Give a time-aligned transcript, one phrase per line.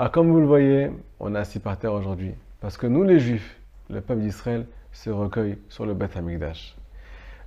[0.00, 2.32] Alors comme vous le voyez, on est assis par terre aujourd'hui.
[2.62, 6.74] Parce que nous les Juifs, le peuple d'Israël, se recueille sur le Beth Amikdash.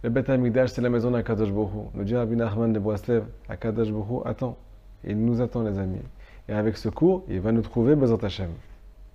[0.04, 1.88] Le Beth Amikdash, c'est la maison d'Akadosh Bohu.
[1.96, 4.56] Nous dit Rabbi Nachman de Boislev, Akadosh Bohu attend.
[5.04, 6.04] Il nous attend les amis.
[6.48, 8.52] Et avec ce cours, il va nous trouver Bezat Hashem.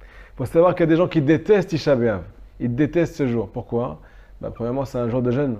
[0.00, 1.96] Il faut savoir qu'il y a des gens qui détestent Isha.
[2.58, 3.48] Ils détestent ce jour.
[3.50, 4.00] Pourquoi?
[4.40, 5.58] Bah, Premièrement, c'est un jour de jeûne.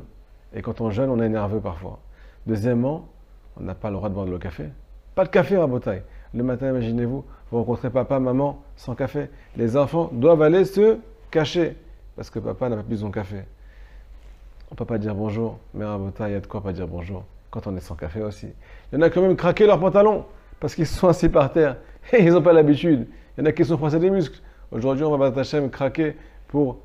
[0.52, 2.00] Et quand on jeûne, on est nerveux parfois.
[2.44, 3.06] Deuxièmement,
[3.56, 4.64] on n'a pas le droit de boire le café.
[5.14, 6.02] Pas de café, Rabotai.
[6.34, 9.30] Le matin, imaginez-vous, vous rencontrez papa, maman sans café.
[9.56, 10.98] Les enfants doivent aller se
[11.30, 11.76] cacher
[12.16, 13.44] parce que papa n'a pas plus son café.
[14.70, 16.86] On ne peut pas dire bonjour, mais Rabotai, il y a de quoi pas dire
[16.86, 18.48] bonjour quand on est sans café aussi.
[18.92, 20.26] Il y en a quand même craqué leurs pantalons
[20.60, 21.76] parce qu'ils sont assis par terre
[22.12, 23.06] et ils n'ont pas l'habitude.
[23.36, 24.40] Il y en a qui sont froissés des muscles.
[24.70, 26.16] Aujourd'hui, on va Hachem craquer
[26.48, 26.78] pour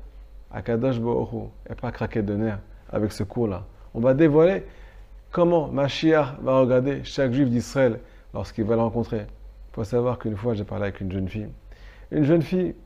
[0.50, 3.64] Akadosh Bohu et pas craquer de nerfs avec ce cours-là.
[3.92, 4.64] On va dévoiler
[5.30, 7.98] comment Mashiach va regarder chaque juif d'Israël
[8.32, 9.26] lorsqu'il va le rencontrer.
[9.74, 11.48] Il faut savoir qu'une fois, j'ai parlé avec une jeune fille.
[12.12, 12.76] Une jeune fille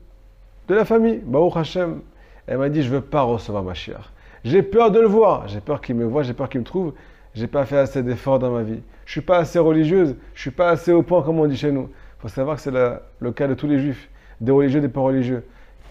[0.67, 2.01] de la famille, Baruch Hashem.
[2.47, 4.11] Elle m'a dit, je ne veux pas recevoir Mashiach.
[4.43, 5.47] J'ai peur de le voir.
[5.47, 6.93] J'ai peur qu'il me voit, j'ai peur qu'il me trouve.
[7.35, 8.81] J'ai pas fait assez d'efforts dans ma vie.
[9.05, 10.15] Je suis pas assez religieuse.
[10.33, 11.91] Je suis pas assez au point, comme on dit chez nous.
[11.91, 14.09] Il faut savoir que c'est le cas de tous les juifs,
[14.41, 15.45] des religieux, des pas religieux.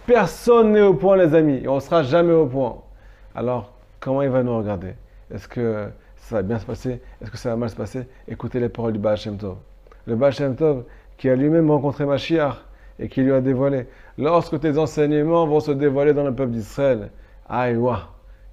[0.05, 1.61] Personne n'est au point, les amis.
[1.63, 2.83] Et on ne sera jamais au point.
[3.37, 4.95] Alors, comment il va nous regarder?
[5.33, 7.01] Est-ce que ça va bien se passer?
[7.23, 8.09] Est-ce que ça va mal se passer?
[8.27, 9.59] Écoutez les paroles du Baal Shem Tov.
[10.09, 10.85] Le Baal Shem Tov,
[11.19, 12.65] qui a lui-même rencontré Mashiach
[12.99, 13.87] et qui lui a dévoilé.
[14.17, 17.11] Lorsque tes enseignements vont se dévoiler dans le peuple d'Israël,
[17.47, 17.79] aïe,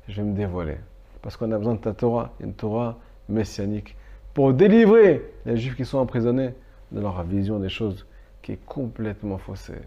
[0.10, 0.76] je vais me dévoiler
[1.22, 2.98] parce qu'on a besoin de ta Torah, une Torah
[3.30, 3.96] messianique,
[4.34, 6.54] pour délivrer les Juifs qui sont emprisonnés
[6.92, 8.06] de leur vision des choses
[8.42, 9.82] qui est complètement faussée.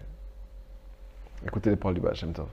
[1.45, 2.47] Écoutez les paroles du Baal Shem Tov.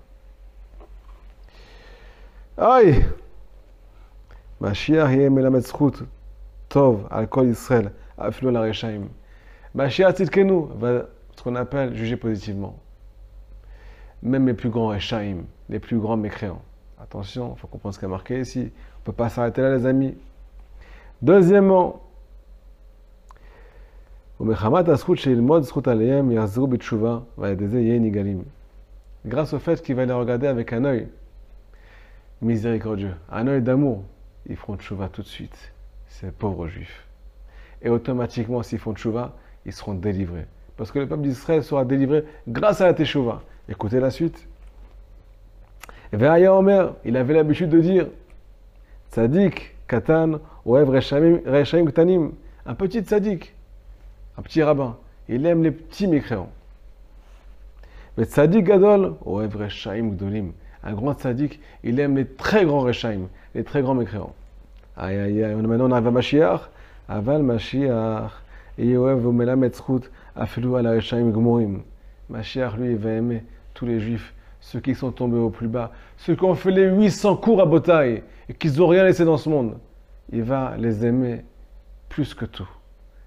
[2.58, 3.02] Aïe
[4.60, 5.30] Mashiach yeh
[6.76, 9.08] tov al kol Israël, afilo la rechaim.
[9.74, 12.78] Mashiach tzidkenu va, ce qu'on appelle, juger positivement.
[14.22, 16.60] Même les plus grands rechaim, les plus grands mécréants.
[17.00, 18.60] Attention, il faut comprendre ce qui est marqué ici.
[18.60, 20.14] On ne peut pas s'arrêter là, les amis.
[21.22, 22.02] Deuxièmement,
[29.24, 31.08] grâce au fait qu'il va les regarder avec un œil
[32.42, 34.02] miséricordieux, un œil d'amour,
[34.46, 35.72] ils feront tchouva tout de suite,
[36.08, 37.06] ces pauvres juifs.
[37.82, 40.46] Et automatiquement, s'ils font tchouva, ils seront délivrés.
[40.76, 43.42] Parce que le peuple d'Israël sera délivré grâce à la teshuva.
[43.68, 44.46] Écoutez la suite.
[46.12, 48.06] Omer, il avait l'habitude de dire
[49.10, 52.32] Tzadik, Katan, Oev, Rechaim, Ktanim.
[52.64, 53.54] Un petit tzadik,
[54.36, 54.96] un petit rabbin.
[55.28, 56.50] Il aime les petits mécréants.
[58.16, 60.52] Mais Tzadik Gadol, Oev, Rechaim, Gdolim.
[60.82, 64.34] Un grand tzadik, il aime les très grands Rechaim, les très grands mécréants.
[64.96, 65.54] Aïe, aïe, aïe.
[65.54, 66.60] Maintenant, on arrive à Mashiach.
[67.08, 68.32] Aval Mashiach.
[72.28, 74.34] Mashiach, lui, il va aimer tous les juifs
[74.66, 77.66] ceux qui sont tombés au plus bas, ceux qui ont fait les 800 cours à
[77.66, 79.78] Botaï et qui n'ont rien laissé dans ce monde.
[80.32, 81.44] Il va les aimer
[82.08, 82.68] plus que tout.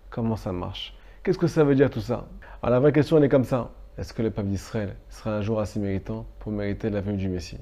[0.10, 0.98] Comment ça marche?
[1.24, 2.28] Qu'est-ce que ça veut dire tout ça?
[2.62, 3.72] Alors la vraie question elle est comme ça.
[3.98, 7.30] Est-ce que le peuple d'Israël sera un jour assez méritant pour mériter la venue du
[7.30, 7.58] Messie?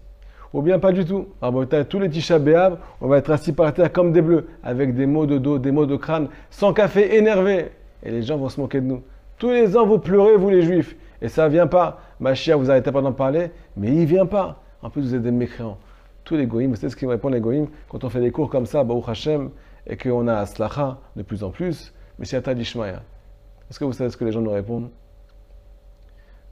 [0.54, 1.28] Ou bien pas du tout.
[1.42, 4.48] À Botaï, tous les Tisha B'Av, on va être assis par terre comme des bleus,
[4.64, 7.72] avec des maux de dos, des maux de crâne, sans café, énervés.
[8.04, 9.04] Et les gens vont se moquer de nous.
[9.38, 10.96] Tous les ans, vous pleurez, vous les Juifs.
[11.22, 12.00] Et ça ne vient pas.
[12.20, 14.64] Machia, vous n'arrêtez pas d'en parler, mais il ne vient pas.
[14.82, 15.78] En plus, vous êtes des mécréants.
[16.24, 18.50] Tous les goïms, vous savez ce qu'ils répondent les goïms quand on fait des cours
[18.50, 19.50] comme ça, Baruch Hashem,
[19.86, 22.46] et qu'on a Aslacha de plus en plus, mais c'est.
[22.48, 24.90] Est-ce que vous savez ce que les gens nous répondent?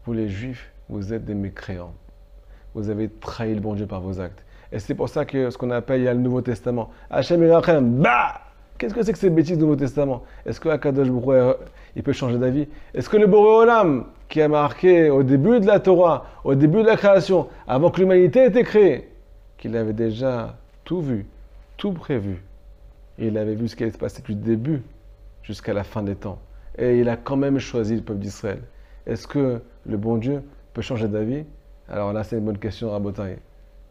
[0.05, 1.93] Vous les juifs, vous êtes des mécréants.
[2.75, 4.45] Vous avez trahi le bon Dieu par vos actes.
[4.71, 6.91] Et c'est pour ça que ce qu'on appelle, il y a le Nouveau Testament.
[7.09, 8.41] Hachem et bah
[8.77, 10.23] Qu'est-ce que c'est que ces bêtises du Nouveau Testament?
[10.45, 11.07] Est-ce que Akadosh
[11.95, 12.67] il peut changer d'avis?
[12.93, 16.87] Est-ce que le Boréolam, qui a marqué au début de la Torah, au début de
[16.87, 19.09] la création, avant que l'humanité ait été créée,
[19.57, 21.25] qu'il avait déjà tout vu,
[21.77, 22.43] tout prévu,
[23.17, 24.83] et il avait vu ce qui allait se passer le début
[25.41, 26.39] jusqu'à la fin des temps,
[26.77, 28.59] et il a quand même choisi le peuple d'Israël.
[29.07, 30.43] Est-ce que le bon Dieu
[30.73, 31.45] peut changer d'avis?
[31.87, 33.37] Alors là, c'est une bonne question à Botaï.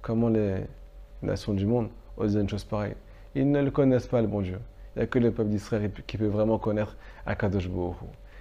[0.03, 0.57] Comment les
[1.23, 2.95] nations du monde osent une chose pareille?
[3.37, 4.59] Ils ne le connaissent pas, le bon Dieu.
[4.95, 6.97] Il n'y a que le peuple d'Israël qui peut vraiment connaître
[7.27, 7.97] Akadosh Baruch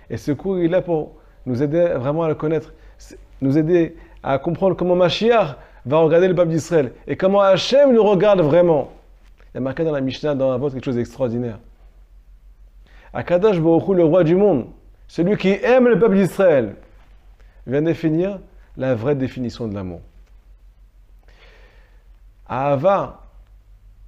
[0.09, 1.13] Et ce cours, il est là pour
[1.45, 2.73] nous aider vraiment à le connaître,
[3.41, 8.03] nous aider à comprendre comment Mashiach va regarder le peuple d'Israël et comment Hachem nous
[8.03, 8.91] regarde vraiment.
[9.53, 11.59] Il y a marqué dans la Mishnah, dans la vôtre, quelque chose d'extraordinaire.
[13.13, 14.65] Akadosh Baruch le roi du monde,
[15.07, 16.75] celui qui aime le peuple d'Israël,
[17.67, 18.39] vient définir
[18.77, 20.01] la vraie définition de l'amour.
[22.47, 23.21] Ahava,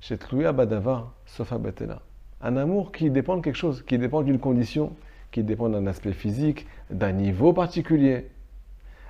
[0.01, 2.01] Shetluya Badava, Sofa Betela.
[2.41, 4.93] Un amour qui dépend de quelque chose, qui dépend d'une condition,
[5.31, 8.29] qui dépend d'un aspect physique, d'un niveau particulier.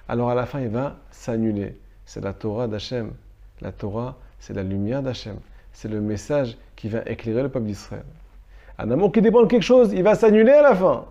[0.07, 1.77] Alors à la fin, il va s'annuler.
[2.05, 3.11] C'est la Torah d'Hachem.
[3.61, 5.37] La Torah, c'est la lumière d'Hachem.
[5.73, 8.05] C'est le message qui va éclairer le peuple d'Israël.
[8.77, 11.05] Un amour qui dépend de quelque chose, il va s'annuler à la fin.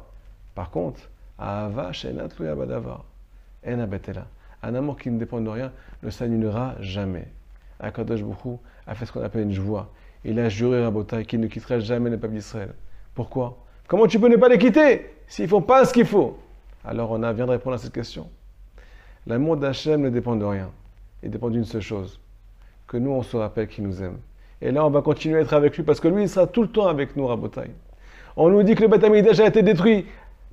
[0.55, 1.01] Par contre,
[1.39, 3.05] Ahava Shenat Badavar.
[4.67, 5.73] Un amour qui ne dépend de rien
[6.03, 7.29] ne s'annulera jamais.
[7.81, 9.91] Akadosh Boukhou a fait ce qu'on appelle une joie.
[10.25, 12.75] Il a juré Rabotai qu'il ne quitterait jamais le peuple d'Israël.
[13.15, 13.59] Pourquoi?
[13.87, 16.39] Comment tu peux ne pas les quitter s'ils ne font pas ce qu'il faut?
[16.83, 18.27] Alors on a vient de répondre à cette question.
[19.27, 20.71] L'amour d'Hachem ne dépend de rien.
[21.23, 22.19] Il dépend d'une seule chose.
[22.87, 24.17] Que nous, on se rappelle qu'il nous aime.
[24.63, 26.63] Et là, on va continuer à être avec lui parce que lui, il sera tout
[26.63, 27.71] le temps avec nous, Rabotai.
[28.37, 30.07] On nous dit que le Beth a été détruit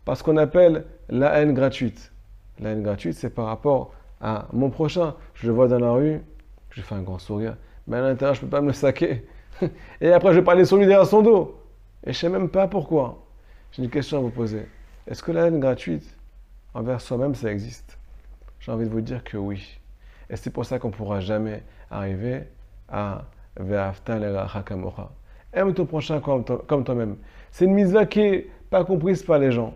[0.03, 2.11] parce qu'on appelle la haine gratuite.
[2.59, 5.15] La haine gratuite, c'est par rapport à mon prochain.
[5.33, 6.21] Je le vois dans la rue,
[6.69, 7.57] je fais un grand sourire,
[7.87, 9.25] mais à l'intérieur, je ne peux pas me le saquer.
[10.01, 11.59] Et après, je vais parler sur lui derrière son dos.
[12.03, 13.23] Et je ne sais même pas pourquoi.
[13.71, 14.67] J'ai une question à vous poser.
[15.07, 16.17] Est-ce que la haine gratuite
[16.73, 17.97] envers soi-même, ça existe?
[18.59, 19.79] J'ai envie de vous dire que oui.
[20.29, 22.43] Et c'est pour ça qu'on ne pourra jamais arriver
[22.87, 23.25] à
[25.53, 27.17] Aime ton prochain comme toi-même.
[27.51, 29.73] C'est une mise qui n'est pas comprise par les gens.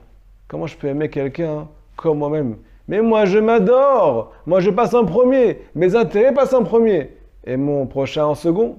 [0.48, 1.68] Comment je peux aimer quelqu'un
[1.98, 2.57] comme moi-même?
[2.87, 4.33] Mais moi, je m'adore.
[4.45, 5.61] Moi, je passe en premier.
[5.73, 7.17] Mes intérêts passent en premier.
[7.45, 8.77] Et mon prochain en second.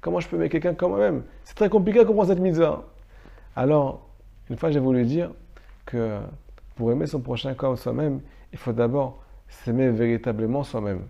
[0.00, 1.22] Comment je peux aimer quelqu'un comme moi-même?
[1.44, 2.84] C'est très compliqué à comprendre cette mitzvah.
[3.54, 4.08] Alors,
[4.50, 5.30] une fois, j'ai voulu dire
[5.86, 6.18] que
[6.74, 8.20] pour aimer son prochain comme soi-même,
[8.52, 11.02] il faut d'abord s'aimer véritablement soi-même.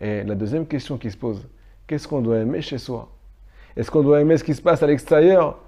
[0.00, 1.46] Et la deuxième question qui se pose,
[1.86, 3.08] qu'est-ce qu'on doit aimer chez soi?
[3.76, 5.58] Est-ce qu'on doit aimer ce qui se passe à l'extérieur?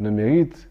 [0.00, 0.68] Nos mérites,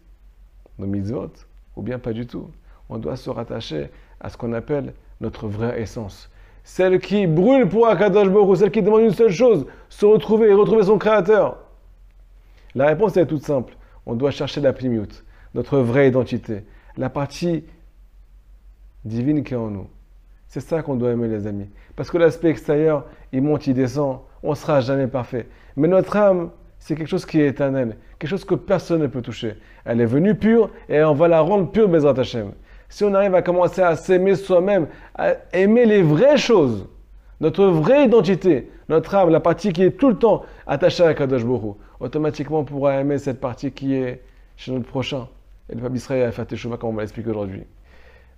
[0.78, 1.30] nos mitzvot
[1.76, 2.50] ou bien pas du tout.
[2.88, 3.90] On doit se rattacher
[4.22, 6.30] à ce qu'on appelle notre vraie essence.
[6.64, 10.54] Celle qui brûle pour Akadosh Baruch celle qui demande une seule chose, se retrouver et
[10.54, 11.58] retrouver son Créateur.
[12.74, 13.74] La réponse est toute simple.
[14.06, 15.24] On doit chercher la primute,
[15.54, 16.64] notre vraie identité,
[16.96, 17.64] la partie
[19.04, 19.88] divine qui est en nous.
[20.46, 21.68] C'est ça qu'on doit aimer, les amis.
[21.96, 25.48] Parce que l'aspect extérieur, il monte, il descend, on ne sera jamais parfait.
[25.76, 29.22] Mais notre âme, c'est quelque chose qui est éternel, quelque chose que personne ne peut
[29.22, 29.54] toucher.
[29.84, 32.52] Elle est venue pure et on va la rendre pure, Bezrat Hashem.
[32.92, 36.86] Si on arrive à commencer à s'aimer soi-même, à aimer les vraies choses,
[37.40, 41.42] notre vraie identité, notre âme, la partie qui est tout le temps attachée à Kadosh
[41.42, 44.20] Borou, automatiquement on pourra aimer cette partie qui est
[44.58, 45.26] chez notre prochain.
[45.70, 47.62] Et le peuple Israël a fait Teshuvah comme on va l'expliquer aujourd'hui.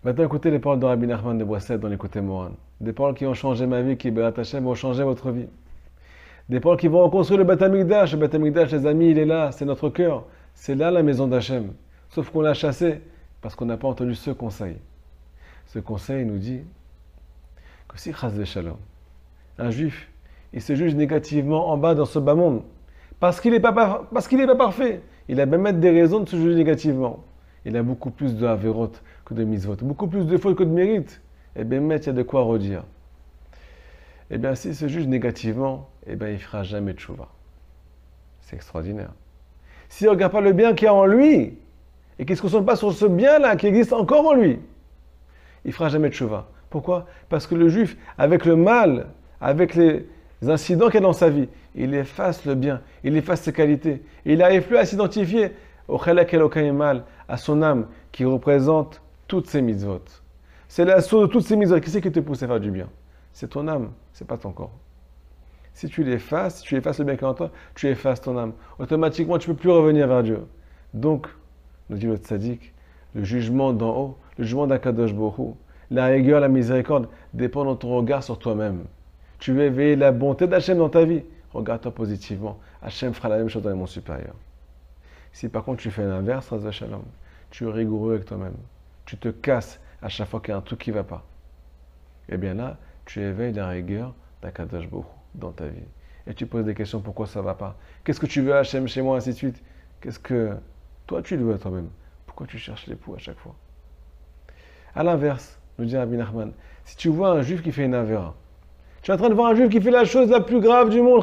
[0.05, 2.51] Maintenant, écoutez les paroles de Rabbi Nachman de Boisset dans l'écouté Moran.
[2.81, 5.49] Des paroles qui ont changé ma vie, qui, Bezrat Hashem, vont changer votre vie.
[6.49, 8.13] Des paroles qui vont reconstruire le Beth Amikdash.
[8.13, 10.23] Le Beth Amikdash, les amis, il est là, c'est notre cœur.
[10.55, 11.73] C'est là la maison d'Hachem.
[12.09, 13.01] Sauf qu'on l'a chassé
[13.45, 14.79] parce qu'on n'a pas entendu ce conseil.
[15.67, 16.63] Ce conseil nous dit
[17.87, 18.79] que si Chaz Shalom,
[19.59, 20.11] un juif,
[20.55, 22.63] il se juge négativement en bas dans ce bas monde,
[23.21, 23.75] parce qu'il n'est pas,
[24.15, 27.23] parce pas parfait, il a même des raisons de se juger négativement.
[27.67, 28.93] Il a beaucoup plus de averot
[29.27, 31.21] que de misvot, beaucoup plus de fautes que de mérites.
[31.55, 32.85] Et bien, il y a de quoi redire
[34.31, 37.29] eh bien, s'il se juge négativement, eh bien, il ne fera jamais de chouva.
[38.41, 39.13] C'est extraordinaire.
[39.91, 41.59] S'il ne regarde pas le bien qu'il y a en lui,
[42.19, 44.61] et qu'il ne se concentre pas sur ce bien-là qui existe encore en lui,
[45.65, 46.49] il ne fera jamais de chouva.
[46.71, 47.07] Pourquoi?
[47.29, 49.09] Parce que le juif, avec le mal,
[49.41, 50.07] avec les
[50.47, 54.03] incidents qu'il a dans sa vie, il efface le bien, il efface ses qualités.
[54.25, 55.53] Il n'arrive plus à s'identifier
[55.89, 56.33] au chalak
[56.73, 60.03] mal, à son âme qui représente toutes ses mitzvot.
[60.69, 61.81] C'est la source de toutes ces mitzvot.
[61.81, 62.89] Qui c'est qui te pousse à faire du bien?
[63.33, 64.73] C'est ton âme c'est pas ton corps.
[65.75, 68.39] Si tu l'effaces, si tu effaces le bien qui est en toi, tu effaces ton
[68.39, 68.53] âme.
[68.79, 70.47] Automatiquement, tu ne peux plus revenir vers Dieu.
[70.95, 71.27] Donc,
[71.91, 72.73] nous dit le tzaddik,
[73.15, 75.55] le jugement d'en haut, le jugement d'Akadosh Bohu,
[75.91, 78.85] la rigueur, la miséricorde dépend de ton regard sur toi-même.
[79.39, 81.23] Tu veux éveiller la bonté d'Hachem dans ta vie.
[81.53, 82.59] Regarde-toi positivement.
[82.83, 84.35] Hachem fera la même chose dans les mondes supérieurs.
[85.33, 86.53] Si par contre tu fais l'inverse,
[87.51, 88.57] tu es rigoureux avec toi-même.
[89.05, 91.25] Tu te casses à chaque fois qu'il y a un truc qui ne va pas.
[92.29, 94.89] Eh bien là, tu éveilles la rigueur d'Akadash
[95.35, 95.85] dans ta vie.
[96.27, 97.77] Et tu poses des questions pourquoi ça ne va pas?
[98.03, 99.63] Qu'est-ce que tu veux Hachem chez moi, ainsi de suite?
[100.01, 100.57] Qu'est-ce que
[101.07, 101.89] toi tu le veux toi-même
[102.27, 103.55] Pourquoi tu cherches l'époux à chaque fois?
[104.95, 106.53] À l'inverse, nous dit Rabbi Nachman,
[106.85, 108.35] si tu vois un juif qui fait une avéra,
[109.03, 110.89] tu es en train de voir un juif qui fait la chose la plus grave
[110.89, 111.21] du monde,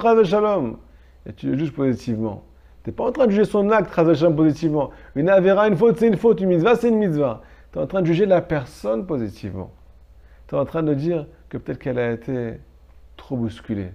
[1.26, 2.44] et tu le juges positivement.
[2.84, 4.90] Tu n'es pas en train de juger son acte, Chavel Shalom, positivement.
[5.16, 7.42] Une avéra, une faute, c'est une faute, une mitzvah, c'est une mitzvah.
[7.72, 9.72] Tu es en train de juger la personne positivement.
[10.48, 12.60] Tu es en train de dire que peut-être qu'elle a été
[13.18, 13.92] trop bousculée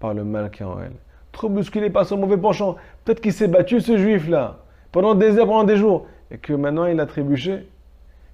[0.00, 0.96] par le mal qui est en elle.
[1.32, 2.76] Trop bousculée par son mauvais penchant.
[3.04, 4.63] Peut-être qu'il s'est battu ce juif-là
[4.94, 7.68] pendant des heures, pendant des jours, et que maintenant il a trébuché.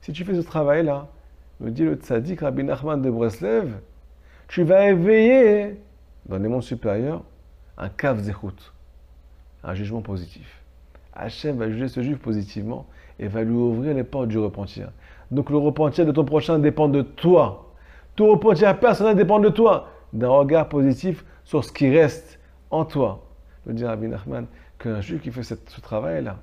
[0.03, 1.09] Si tu fais ce travail-là,
[1.59, 3.79] me dit le tzaddik Rabbi Nachman de Breslev,
[4.47, 5.81] tu vas éveiller
[6.27, 7.23] dans les mondes supérieurs
[7.79, 8.73] un kav zechut,
[9.65, 10.63] un jugement positif.
[11.15, 12.87] Hachem va juger ce juif positivement
[13.19, 14.91] et va lui ouvrir les portes du repentir.
[15.31, 17.73] Donc le repentir de ton prochain dépend de toi.
[18.17, 19.89] Tout repentir personnel dépend de toi.
[20.13, 22.39] D'un regard positif sur ce qui reste
[22.71, 23.25] en toi.
[23.65, 24.45] Veux dire à Nachman
[24.79, 26.37] qu'un juif qui fait ce travail-là,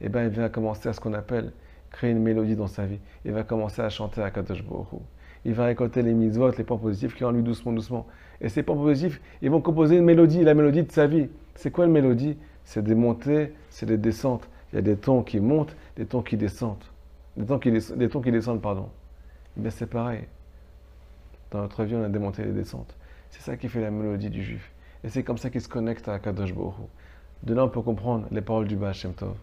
[0.00, 1.52] eh ben, il va commencer à ce qu'on appelle
[1.94, 2.98] créer une mélodie dans sa vie.
[3.24, 4.88] Il va commencer à chanter à Kadosh Baruch
[5.44, 8.06] Il va récolter les mitzvot, les points positifs qui ont en lui doucement, doucement.
[8.40, 11.28] Et ces points positifs, ils vont composer une mélodie, la mélodie de sa vie.
[11.54, 12.36] C'est quoi une mélodie?
[12.64, 14.48] C'est des montées, c'est des descentes.
[14.72, 16.84] Il y a des tons qui montent, des tons qui descendent.
[17.36, 18.88] Des tons qui, des tons qui descendent, pardon.
[19.56, 20.24] Mais c'est pareil.
[21.52, 22.96] Dans notre vie, on a des montées et des descentes.
[23.30, 24.72] C'est ça qui fait la mélodie du juif.
[25.04, 26.74] Et c'est comme ça qu'il se connecte à Kadosh Baruch
[27.44, 29.36] De là, on peut comprendre les paroles du Baal Shem Tov.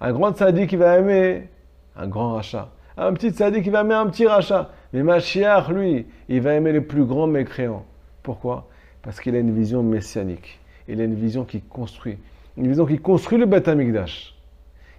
[0.00, 1.48] Un grand tzaddik qui va aimer
[1.96, 2.70] un grand rachat.
[2.96, 4.70] Un petit tzaddik qui va aimer un petit rachat.
[4.92, 7.84] Mais Mashiach, lui, il va aimer les plus grands mécréants.
[8.22, 8.68] Pourquoi?
[9.02, 10.60] Parce qu'il a une vision messianique.
[10.88, 12.18] Il a une vision qui construit.
[12.56, 14.34] Une vision qui construit le Beth Amikdash.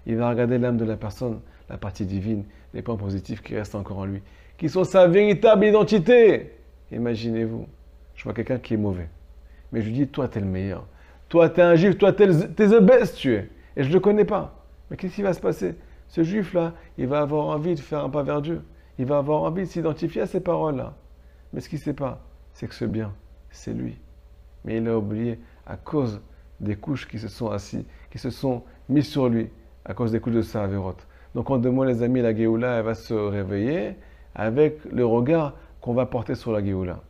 [0.06, 3.74] Il va regarder l'âme de la personne, la partie divine, les points positifs qui restent
[3.74, 4.22] encore en lui,
[4.56, 6.52] qui sont sa véritable identité.
[6.90, 7.66] Imaginez-vous,
[8.14, 9.08] je vois quelqu'un qui est mauvais.
[9.72, 10.86] Mais je lui dis, toi, tu es le meilleur.
[11.28, 13.50] Toi, tu es un juif, toi, tu es, the best, tu es.
[13.76, 14.57] Et je ne le connais pas.
[14.90, 15.76] Mais qu'est-ce qui va se passer?
[16.08, 18.62] Ce juif-là, il va avoir envie de faire un pas vers Dieu.
[18.98, 20.94] Il va avoir envie de s'identifier à ces paroles-là.
[21.52, 23.12] Mais ce qu'il ne sait pas, c'est que ce bien,
[23.50, 23.98] c'est lui.
[24.64, 26.20] Mais il a oublié à cause
[26.60, 29.50] des couches qui se sont assis, qui se sont mises sur lui,
[29.84, 30.68] à cause des couches de sa
[31.34, 33.96] Donc en deux mots, les amis, la Géoula, elle va se réveiller
[34.34, 37.00] avec le regard qu'on va porter sur la Géoula.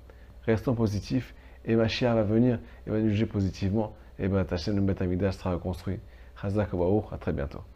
[0.45, 3.95] Restons positifs et Mashiach va venir et va nous juger positivement.
[4.19, 6.01] Et bien, ta chaîne de Betamidash sera reconstruite.
[6.41, 6.71] Chazak
[7.13, 7.61] à très bientôt.